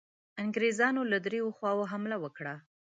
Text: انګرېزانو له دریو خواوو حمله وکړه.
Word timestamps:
انګرېزانو 0.43 1.01
له 1.11 1.17
دریو 1.25 1.55
خواوو 1.57 1.89
حمله 1.91 2.17
وکړه. 2.23 2.55